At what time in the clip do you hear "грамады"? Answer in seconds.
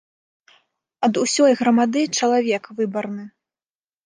1.59-2.01